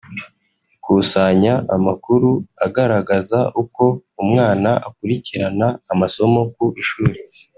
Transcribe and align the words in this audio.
Ikusanya 0.75 1.53
amakuru 1.75 2.29
agaragaza 2.65 3.39
uko 3.61 3.83
umwana 4.23 4.69
akurikirirana 4.87 5.67
amasomo 5.93 6.39
ku 6.55 6.65
ishuri 6.81 7.17